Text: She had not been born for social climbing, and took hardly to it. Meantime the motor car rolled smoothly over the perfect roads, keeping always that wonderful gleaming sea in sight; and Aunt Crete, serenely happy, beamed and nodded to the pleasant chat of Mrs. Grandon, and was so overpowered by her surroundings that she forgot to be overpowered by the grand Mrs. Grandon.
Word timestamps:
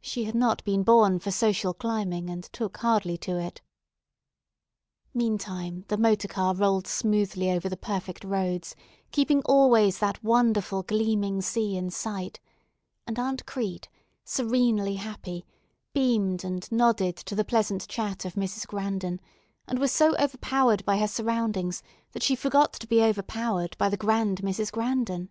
She 0.00 0.24
had 0.24 0.34
not 0.34 0.64
been 0.64 0.82
born 0.82 1.20
for 1.20 1.30
social 1.30 1.72
climbing, 1.74 2.28
and 2.28 2.42
took 2.42 2.78
hardly 2.78 3.16
to 3.18 3.38
it. 3.38 3.60
Meantime 5.14 5.84
the 5.86 5.96
motor 5.96 6.26
car 6.26 6.56
rolled 6.56 6.88
smoothly 6.88 7.52
over 7.52 7.68
the 7.68 7.76
perfect 7.76 8.24
roads, 8.24 8.74
keeping 9.12 9.42
always 9.42 10.00
that 10.00 10.24
wonderful 10.24 10.82
gleaming 10.82 11.40
sea 11.40 11.76
in 11.76 11.88
sight; 11.90 12.40
and 13.06 13.16
Aunt 13.16 13.46
Crete, 13.46 13.88
serenely 14.24 14.96
happy, 14.96 15.46
beamed 15.92 16.42
and 16.42 16.66
nodded 16.72 17.14
to 17.18 17.36
the 17.36 17.44
pleasant 17.44 17.86
chat 17.86 18.24
of 18.24 18.34
Mrs. 18.34 18.66
Grandon, 18.66 19.20
and 19.68 19.78
was 19.78 19.92
so 19.92 20.16
overpowered 20.16 20.84
by 20.84 20.98
her 20.98 21.06
surroundings 21.06 21.80
that 22.10 22.24
she 22.24 22.34
forgot 22.34 22.72
to 22.72 22.88
be 22.88 23.04
overpowered 23.04 23.78
by 23.78 23.88
the 23.88 23.96
grand 23.96 24.42
Mrs. 24.42 24.72
Grandon. 24.72 25.28